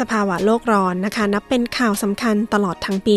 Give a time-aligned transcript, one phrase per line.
[0.00, 3.14] สภาวะโลกร้อนนะคะ นับเป็นข่าวสำคัญตลอดทั้งปี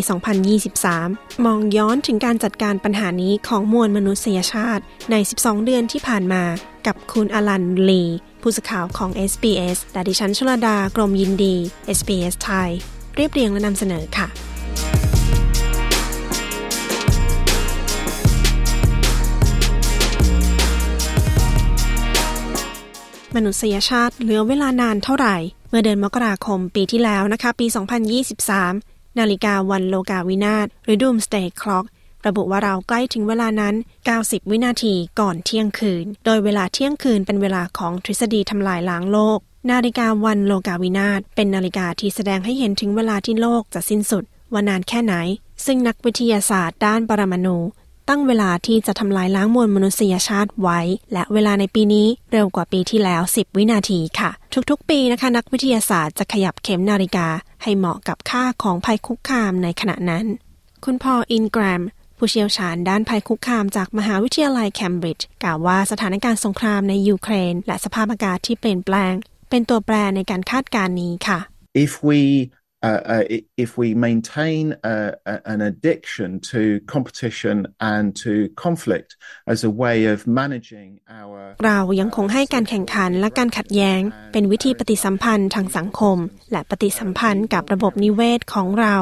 [0.72, 6.44] 2023 มองย้อนถึงการจัดการปัญหานี้ของมวลมนุษยชาติ ใน 12 เดือนที่ผ่านมา
[6.88, 8.04] กับคุณอลันลี
[8.42, 11.56] ผู้สื่อข่าวของ SBS และดิฉันชลดากรมยินดี
[11.98, 12.70] SBS ไทย
[13.16, 14.28] เรียบเรียงและนำเสนอค่ะ
[23.36, 25.38] มนุษยชาติเหลือเวลานานเท่าไหร่
[25.76, 27.66] มื่อเดือนมกราคมปีที่แล้วนะคะ ปี
[28.42, 31.86] 2023 นาฬิกาวันโลกาวินาศหรือ Doomsday Clock
[32.28, 33.76] ระบุว่าเราใกล้ถึงเวลานั้น
[34.14, 39.40] 90 วินาทีก่อนเที่ยงคืน โดยเวลาเที่ยงคืนเป็นเวลาของทฤษฎีทำลายล้างโลก
[39.72, 45.16] นาฬิกาวันโลกาวินาศเป็นนาฬิกาที่แสดงให้เห็นถึงเวลาที่โลกจะสิ้นสุดว่านานแค่ไหน
[45.66, 47.58] ซึ่งนักวิทยาศาสตร์ด้านปรมาณู
[48.10, 50.80] ตั้งเวลาที่จะทำลายล้างมวลมนุษยชาติไว้
[51.14, 54.32] และเวลาในปีนี้เร็วกว่าปีที่แล้ว 10 วินาทีค่ะ
[54.70, 57.28] ทุกๆ ปีนะคะ นักวิทยาศาสตร์จะขยับเข็มนาฬิกา
[57.64, 60.26] ให้เหมาะกับค่าของภัยคุกคามในขณะนั้น
[60.86, 61.84] คุณพออินแกรม
[62.18, 69.14] ผู้เชี่ยวชาญด้านภัยคุกคามจากมหาวิทยาลัยเคมบริดจ์กล่าวว่าสถานการณ์สงครามในยูเครน และสภาพอากาศที่เปลี่ยนแปลง
[69.50, 71.40] เป็นตัวแปรในการคาดการณ์นี้ค่ะ
[71.86, 72.20] if we
[72.84, 73.24] uh, uh,
[73.66, 75.12] if we maintain uh,
[75.54, 76.62] an addiction to
[76.94, 79.16] competition and to conflict
[79.48, 86.18] as a way of managing our เรายังคงให้การแข่งขันและการขัดแย้ง เป็นวิธีปฏิสัมพันธ์ทางสังคม
[86.52, 88.96] และปฏิสัมพันธ์กับระบบนิเวศของเรา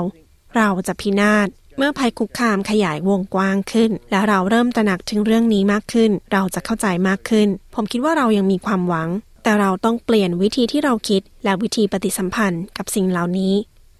[0.57, 9.09] เราจะพินาศเมื่อภัยคุกคามขยายวงกว้างขึ้น และเราเริ่มตระหนักถึงเรื่องนี้มากขึ้น เราจะเข้าใจมากขึ้น ผมคิดว่าเรายังมีความหวัง
[9.43, 13.53] แต่เราต้องเปลี่ยนวิธีที่เราคิด และวิธีปฏิสัมพันธ์กับสิ่งเหล่านี้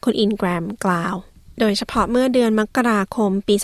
[0.04, 1.16] คุณอินแกรมกล่าว
[1.60, 3.56] โดยเฉพาะเมื่อเดือนมกราคมปี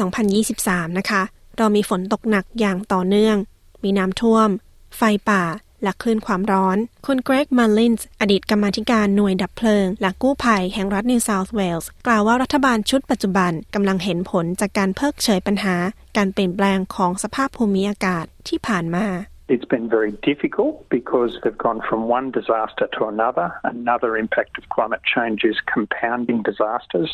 [0.44, 1.24] 2023 นะคะ
[1.58, 3.38] เรามีฝนตกหนักอย่างต่อเนื่อง
[3.84, 4.50] มีน้ำท่วม
[4.98, 5.44] ไฟป่า
[5.84, 15.76] และคลื่นความร้อน คุณเกรกมาลินส์อดีตกรรมาธิการหน่วยดับเพลิง และกู้ภัยแห่งรัฐนิวเซาท์เวลส์กล่าวว่ารัฐบาลชุดปัจจุบันกำลังเห็นผลจากการเพิกเฉยปัญหา
[16.18, 19.06] การเปลี่ยนแปลงของสภาพภูมิอากาศที่ผ่านมา
[19.54, 23.48] It's been very difficult because they've gone from one disaster to another.
[23.64, 27.12] Another impact of climate change is compounding disasters.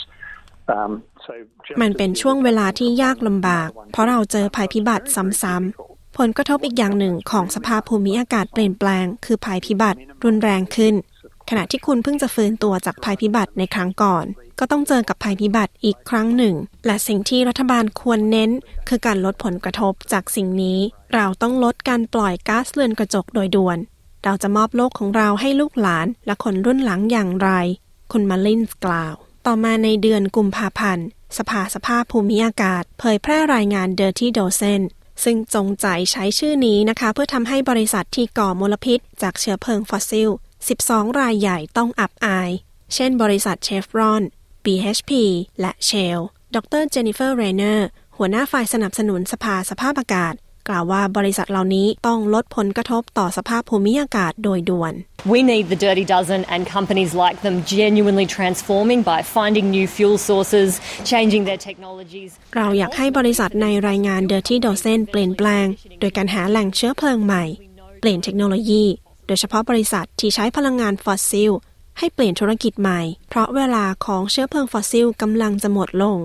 [0.75, 0.91] Um,
[1.25, 1.33] so
[1.81, 10.93] มันเป็นช่วงเวลาที่ยากลำบาก เพราะเราเจอภัยพิบัติซ้ำๆ ผลกระทบอีกอย่างหนึ่งของสภาพภูมิอากาศเปลี่ยนแปลง คือภัยพิบัติรุนแรงขึ้น
[11.49, 14.25] ขณะที่คุณเพิ่งจะฟื้นตัวจากภัยพิบัติในครั้งก่อน
[14.59, 16.55] ก็ต้องเจอกับภัยพิบัติอีกครั้งหนึ่ง
[16.85, 18.51] และสิ่งที่รัฐบาลควรเน้น
[18.87, 20.79] คือการลดผลกระทบจากสิ่งนี้
[21.15, 23.77] เราต้องลดการปล่อยก๊าซเรือนกระจกโดยด่วน
[24.23, 27.49] เราจะมอบโลกของเราให้ลูกหลานและคนรุ่นหลังอย่างไร
[28.11, 29.15] คุณมาลินส์กล่าว
[29.45, 34.81] ต่อมาในเดือนกุมภาพันธ์สภาสภาพภูมิอากาศ เผยแพร่รายงาน Dirty Dozen
[35.23, 40.29] ซึ่งจงใจใช้ชื่อนี้นะคะ เพื่อทำให้บริษัทที่ก่อมลพิษ จากเชื้อเพลิงฟอสซิล
[40.71, 42.49] 12 รายใหญ่ต้องอับอาย
[42.93, 44.23] เช่นบริษัท Chevron
[44.65, 45.11] BHP
[45.61, 46.19] และ Shell
[46.55, 47.87] ดรเจนนิเฟอร์เรเนอร์
[48.17, 50.33] หัวหน้าฝ่ายสนับสนุนสภาสภาพอากาศ
[50.69, 54.93] กล่าวว่าบริษัทเหล่านี้ต้องลดผลกระทบต่อสภาพภูมิอากาศโดยด่วน
[55.33, 60.17] We need the Dirty Dozen and companies like them genuinely transforming by finding new fuel
[60.29, 60.69] sources,
[61.11, 62.29] changing their technologies.
[62.55, 65.65] เราอยากให้บริษัทในรายงาน Dirty Dozen เปลี่ยนแปลง
[65.99, 67.43] โดยการหาแหล่งเชื้อเพลิงใหม่
[67.99, 71.51] เปลี่ยนเทคโนโลยีโด ยเฉพาะบริษัทที่ใช้พลังงานฟอสซิล
[71.97, 76.19] ให้เปลี่ยนธุรกิจใหม่ เพราะเวลาของเชื้อเพลิงฟอสซิลกำลังจะหมดลง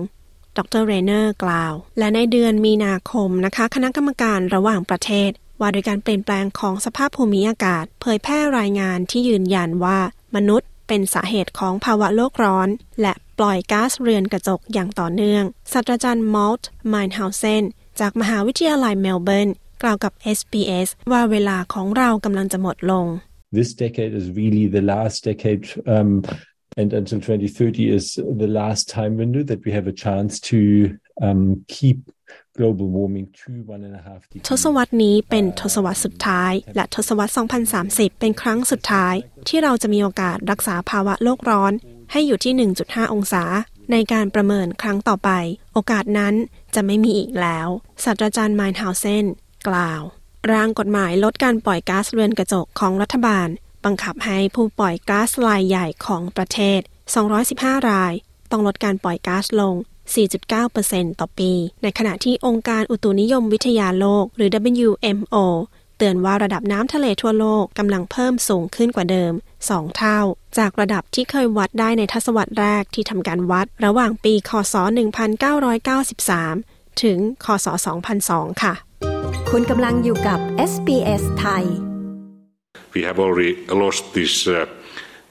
[0.57, 9.99] ดรเรเนอร์กล่าว และในเดือนมีนาคมนะคะ คณะกรรมการระหว่างประเทศ ว่าโดยการเปลี่ยนแปลงของสภาพภูมิอากาศ เผยแพร่รายงานที่ยืนยันว่า
[10.35, 12.69] มนุษย์เป็นสาเหตุของภาวะโลกร้อน
[13.01, 17.63] และปล่อยก๊าซเรือนกระจกอย่างต่อเนื่องศาสตราจารย์มอลต์ไมน์เฮาเซน
[17.99, 19.49] จากมหาวิทยาลัยเมลเบิร์น
[19.83, 23.05] กล่าวกับ SBS ว่าเวลาของเรากำลังจะหมดลง
[23.59, 25.63] This decade is really the last decade
[25.95, 26.09] um,
[26.79, 28.05] and until 2030 is
[28.43, 30.59] the last time window that we have a chance to
[31.25, 31.97] um, keep
[32.59, 37.31] global warming to one and a half ทศวรรษนี้เป็นทศวรรษสุดท้าย และทศวรรษ
[37.75, 39.15] 2030 เป็นครั้งสุดท้าย
[39.47, 41.73] ที่เราจะมีโอกาสรักษาภาวะโลกร้อน
[42.11, 42.53] ให้อยู่ที่
[42.85, 43.43] 1.5 องศา
[43.91, 45.29] ในการประเมินครั้งต่อไป
[45.73, 46.33] โอกาสนั้น
[46.75, 47.67] จะไม่มีอีกแล้ว
[48.03, 49.25] ศาสตราจารย์ไมน์ฮาวเซน
[49.67, 50.01] กล่าว
[50.51, 53.47] ร่างกฎหมายลดการปล่อยก๊าซเรือนกระจกของรัฐบาล
[53.85, 56.79] บังคับให้ผู้ปล่อยก๊าซรายใหญ่ของประเทศ
[57.35, 58.13] 215 ราย
[58.51, 59.75] ต้องลดการปล่อยก๊าซลง
[60.47, 61.51] 4.9%ต่อปี
[61.83, 64.49] ในขณะที่องค์การอุตุนิยมวิทยาโลก หรือ
[64.87, 65.37] WMO
[65.97, 69.33] เตือนว่าระดับน้ำทะเลทั่วโลกกำลังเพิ่มสูงขึ้นกว่าเดิม
[69.65, 70.19] 2 เท่า
[70.57, 74.75] จากระดับที่เคยวัดได้ในทศวรรษแรกที่ทำการวัด ระหว่างปี คศ
[75.67, 77.67] 1993 ถึง คศ
[78.15, 78.73] 2002 ค่ะ
[79.50, 80.38] คุณกำลังอยู่กับ
[80.70, 81.64] SBS ไทย
[82.94, 83.52] We have already
[83.82, 84.56] lost this uh,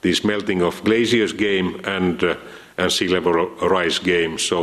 [0.04, 3.34] this melting of glaciers game and uh, and sea level
[3.76, 4.32] rise game.
[4.38, 4.58] So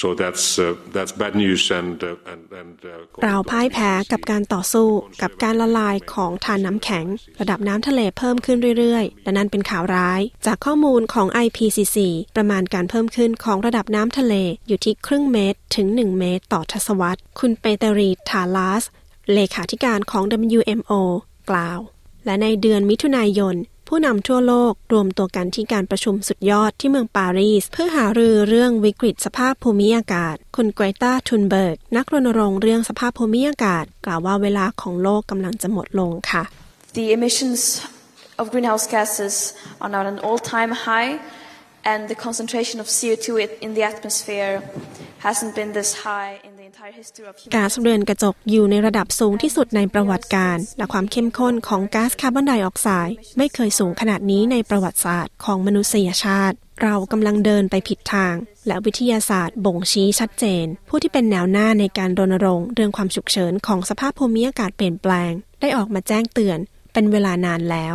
[0.00, 2.72] so that's uh, that's bad news and uh, and and.
[3.24, 4.88] เราพ่ายแพ้กับการต่อสู้
[5.22, 7.06] กับการละลายของทานน้ำแข็ง
[7.40, 11.96] ระดับน้ำทะเลเพิ่มขึ้นเรื่อยๆ และนั่นเป็นข่าวร้าย จากข้อมูลของ IPCC
[12.36, 14.34] ประมาณการเพิ่มขึ้นของระดับน้ำทะเล
[14.68, 18.84] อยู่ที่ครึ่งเมตร ถึง 1 เมตรต่อทศวรรษ คุณเปเตรีทาลาส
[19.32, 20.24] เลขาธิการของ
[20.58, 20.92] WMO
[21.50, 21.78] กล่าว
[22.24, 23.54] และในเดือนมิถุนายน
[23.88, 36.42] ผู้นำทั่วโลกรวมตัวกันที่การประชุมสุดยอดที่เมืองปารีส เพื่อหารือเรื่องวิกฤตสภาพภูมิอากาศ คุณไกรตาทุนเบิร์ก นักรณรงค์เรื่องสภาพภูมิอากาศ กล่าวว่าเวลาของโลกกำลังจะหมดลงค่ะ
[36.98, 37.60] The emissions
[38.40, 39.34] of greenhouse gases
[39.82, 41.12] are now at an all-time high,
[41.92, 43.28] and the concentration of CO2
[43.66, 44.54] in the atmosphere
[45.26, 47.82] hasn't been this high in the entire history of ก๊าซ humanity.
[47.82, 58.34] เรือนกระจกอยู่ในระดับสูงที่สุดในประวัติการ และความเข้มข้นของก๊าซคาร์บอนไดออกไซด์ไม่เคยสูงขนาดนี้ในประวัติศาสตร์ของมนุษยชาติ เรากำลังเดินไปผิดทาง
[58.66, 66.58] และวิทยาศาสตร์บ่งชี้ชัดเจน ผู้ที่เป็นแนวหน้าในการรณรงค์เรื่องความฉุกเฉินของสภาพภูมิอากาศเปลี่ยนแปลง ได้ออกมาแจ้งเตือน
[66.92, 67.94] เป็นเวลานานแล้ว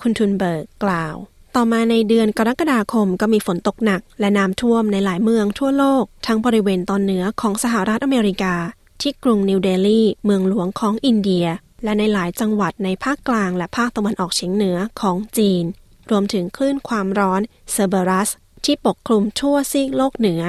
[0.00, 1.16] คุณทุนเบิร์กกล่าว
[1.58, 8.54] ต่อมาในเดือนกรกฎาคมก็มีฝนตกหนัก และน้ำท่วมในหลายเมืองทั่วโลก ทั้งบริเวณตอนเหนือของสหรัฐอเมริกา
[9.00, 11.46] ที่กรุงนิวเดลีเมืองหลวงของอินเดีย
[11.84, 15.64] และในหลายจังหวัดในภาคกลางและภาคตะวันออกเฉียงเหนือของจีน
[16.10, 17.40] รวมถึงคลื่นความร้อน
[17.72, 18.30] เซอร์เบรัส
[18.64, 20.42] ที่ปกคลุมทั่วซีกโลกเหนือ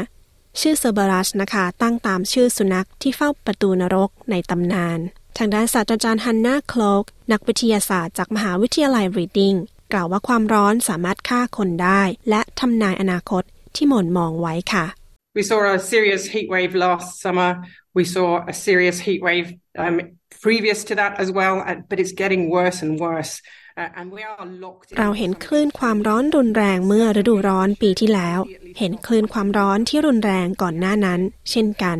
[0.59, 4.99] ชื่อเซอร์เบรัสนะคะตั้งตามชื่อสุนัขที่เฝ้าประตูนรกในตำนาน
[5.37, 9.55] ทางด้านศาสตราจารย์ฮันนาโคลกนักวิทยาศาสตร์จากมหาวิทยาลัยรีดดิง
[9.93, 13.43] กล่าวว่าความร้อนสามารถฆ่าคนได้ และทำนายอนาคต
[13.75, 14.85] ที่หม่นมองไว้ค่ะ
[15.37, 17.51] We saw a serious heat wave last summer.
[17.97, 19.47] We saw a serious heat wave
[19.83, 19.95] um,
[20.45, 23.33] previous to that as well, uh, but it's getting worse and worse.
[23.77, 24.95] Uh, and we are locked in.
[24.99, 28.39] เราเห็นคลื่นความร้อนรุนแรงเมื่อฤดูร้อนปีที่แล้ว
[28.79, 31.97] เห็นคลื่นความร้อนที่รุนแรงก่อนหน้านั้น เช่นกัน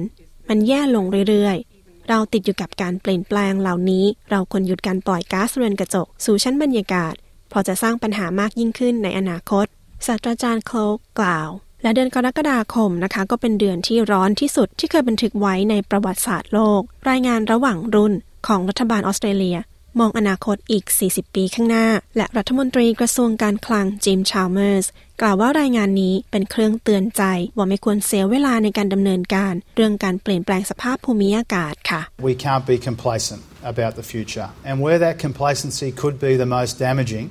[0.50, 9.66] มันแย่ลงเรื่อยๆ เราติดอยู่กับการเปลี่ยนแปลงเหล่านี้ เราควรหยุดการปล่อยก๊าซเรือนกระจกสู่ชั้นบรรยากาศเพอจะสร้างปัญหามากยิ่งขึ้นในอนาคต
[10.08, 11.50] ศาสตราจารย์โคลกกล่าว
[11.84, 18.14] และเดือนกรกฎาคมนะคะ ก็เป็นเดือนที่ร้อนที่สุดที่เคยบันทึกไว้ในประวัติศาสตร์โลก รายงานระหว่างรุ่น
[18.48, 19.58] ของรัฐบาลออสเตรเลีย
[20.00, 24.88] มองอนาคตอีก 40 ปีข้างหน้า และรัฐมนตรีกระทรวงการคลังจิมชาลเมอร์ส
[25.22, 27.24] กล่าวว่ารายงานนี้เป็นเครื่องเตือนใจ
[27.58, 33.42] ว่าไม่ควรเสียเวลาในการดำเนินการ เรื่องการเปลี่ยนแปลงสภาพภูมิอากาศค่ะ We can't be complacent
[33.72, 34.48] about the future.
[34.68, 37.26] And where that complacency could be the most damaging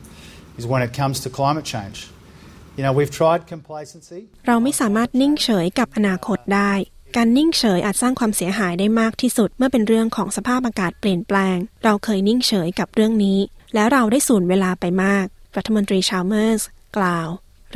[0.59, 1.99] is when it comes to climate change.
[2.77, 4.21] You know, we've tried complacency.
[4.47, 6.73] เราไม่สามารถนิ่งเฉยกับอนาคตได้
[7.17, 13.39] การนิ่งเฉยอาจสร้างความเสียหายได้มากที่สุดเมื่อเป็นเรื่องของสภาพอากาศเปลี่ยนแปลง เราเคยนิ่งเฉยกับเรื่องนี้
[13.75, 15.27] แล้วเราได้สูญเวลาไปมาก
[15.57, 16.63] รัฐมนตรีชาเมอร์ส
[16.97, 17.29] กล่าว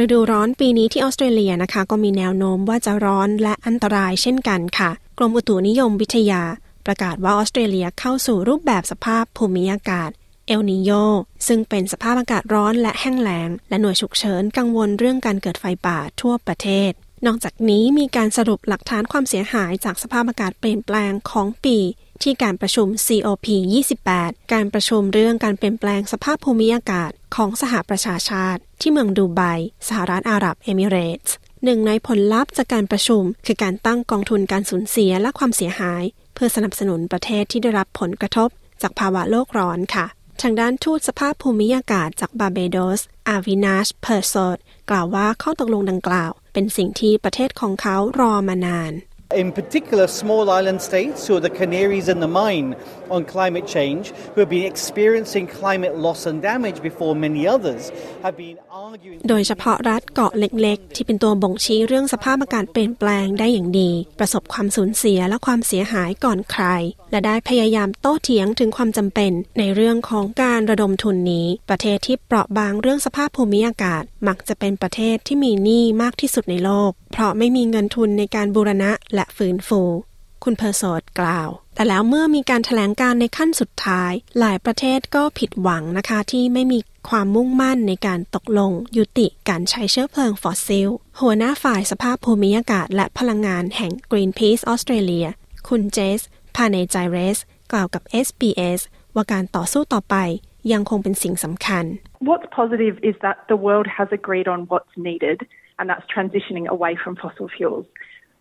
[0.03, 6.43] ฤดูร้อนปีนี้ที่ออสเตรเลียนะคะ ก็มีแนวโน้มว่าจะร้อนและอันตรายเช่นกันค่ะ กรมอุตุนิยมวิทยา
[6.87, 10.11] ประกาศว่าออสเตรเลียเข้าสู่รูปแบบสภาพภูมิอากาศ
[10.47, 10.91] เอลนิโย
[11.47, 16.93] ซึ่งเป็นสภาพอากาศร้อนและแห้งแล้ง และหน่วยฉุกเฉินกังวลเรื่องการเกิดไฟป่าทั่วประเทศ
[17.27, 21.79] นอกจากนี้มีการสรุปหลักฐานความเสียหายจากสภาพอากาศเปลี่ยนแปลงของปี
[22.23, 23.47] ที่การประชุม COP
[24.03, 29.41] 28 การประชุมเรื่องการเปลี่ยนแปลงสภาพภูมิอากาศของสหประชาชาติ ที่เมืองดูไบ
[29.89, 31.35] สหรัฐอาหรับเอมิเรตส์
[31.65, 36.03] หนึ่งในผลลัพธ์จากการประชุม คือการตั้งกองทุนการสูญเสียและความเสียหาย
[36.35, 38.49] เพื่อสนับสนุนประเทศที่ได้รับผลกระทบ
[38.83, 40.07] จากภาวะโลกร้อนค่ะ
[40.43, 44.59] ทางด้านทูตสภาพภูมิอากาศจากบาเบโดส อาวินาช เพอร์โซด
[44.91, 48.93] กล่าวว่าข้อตกลงดังกล่าว เป็นสิ่งที่ประเทศของเขารอมานาน
[49.35, 52.75] In particular, small island states who are the canaries in the mine
[53.11, 57.93] on climate change, who have been experiencing climate loss and damage before many others,
[58.25, 59.19] have been arguing.
[59.29, 66.65] โดยเฉพาะรัฐเกาะเล็กๆ ที่เป็นตัวบ่งชี้เรื่องสภาพอากาศเปลี่ยนแปลงได้อย่างดี ประสบความสูญเสียและความเสียหายก่อนใคร
[67.11, 79.83] และได้พยายามโต้เถียงถึงความจำเป็น ในเรื่องของการระดมทุนนี้ ประเทศที่เปราะบางเรื่องสภาพภูมิอากาศ มักจะเป็นประเทศที่มีหนี้มากที่สุดในโลกเพราะไม่มีเงินทุนในการบูรณะและฟื้นฟู
[80.45, 90.89] คุณเพอร์โซดกล่าว แต่แล้วเมื่อมีการถแถลงการในขั้นสุดท้าย หลายประเทศก็ผิดหวังนะคะที่ไม่มีความมุ่งมั่นในการตกลง ยุติการใช้เชื้อเพลิงฟอสซิล
[91.21, 95.27] หัวหน้าฝ่ายสภาพภูมิอากาศและพลังงานแห่ง Greenpeace ออสเตรเลีย
[95.69, 96.21] คุณเจส
[96.57, 97.39] พาเนจเรส
[97.73, 98.81] กล่าวกับ SBS
[99.15, 100.17] ว่าการต่อสู้ต่อไป
[100.73, 101.85] ยังคงเป็นสิ่งสำคัญ
[102.29, 105.39] What's positive is that the world has agreed on what's needed
[105.81, 107.87] and that's transitioning away from fossil fuels.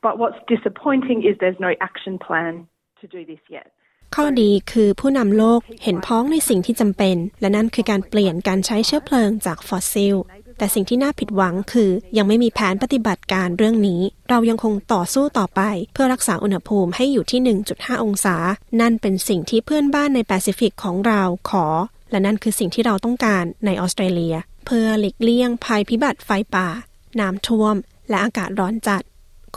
[0.05, 2.53] But what's disappointing is there's no action plan
[3.01, 3.67] to do this yet.
[4.15, 10.15] ข้อดีคือผู้นำโลกเห็นพ้องในสิ่งที่จำเป็น และนั่นคือการเปลี่ยนการใช้เชื้อเพลิงจากฟอสซิล
[10.58, 15.62] แต่สิ่งที่น่าผิดหวังคือยังไม่มีแผนปฏิบัติการเรื่องนี้ เรายังคงต่อสู้ต่อไป
[15.93, 18.36] เพื่อรักษาอุณหภูมิให้อยู่ที่ 1.5 องศา
[18.81, 21.65] นั่นเป็นสิ่งที่เพื่อนบ้านในแปซิฟิกของเราขอ
[22.12, 26.67] และนั่นคือสิ่งที่เราต้องการในออสเตรเลีย เพื่อหลีกเลี่ยงภัยพิบัติไฟป่า
[27.20, 27.75] น้ำท่วม
[28.10, 29.01] และอากาศร้อนจัด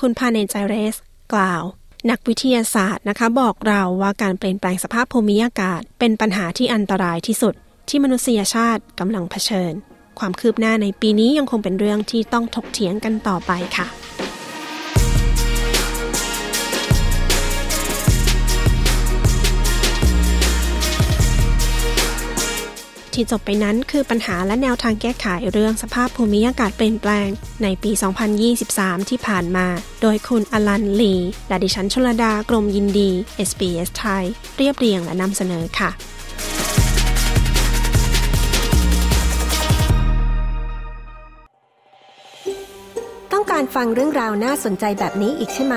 [0.01, 0.97] คุณพาเนจเรส
[1.35, 1.63] กล่าว
[2.11, 7.55] นักวิทยาศาสตร์นะคะบอกเราว่าการเปลี่ยนแปลงสภาพภูมิอากาศ เป็นปัญหาที่อันตรายที่สุด
[7.89, 9.73] ที่มนุษยชาติกำลังเผชิญ
[10.19, 13.87] ความคืบหน้าในปีนี้ยังคงเป็นเรื่องที่ต้องถกเถียงกันต่อไปค่ะ
[23.15, 27.29] ที่จบไปนั้นคือปัญหาและแนวทางแก้ไขเรื่องสภาพภูมิอากาศเปลี่ยนแปลง
[27.63, 27.91] ในปี
[28.51, 29.67] 2023 ที่ผ่านมา
[30.03, 31.15] โดยคุณอลันลี
[31.49, 33.11] และดิฉันชลดากรมยินดี
[33.49, 34.25] SBS ไทย
[34.57, 35.91] เรียบเรียงและนำเสนอค่ะ
[43.33, 45.77] ต้องการฟังเรื่องราวน่าสนใจแบบนี้อีกใช่ไหม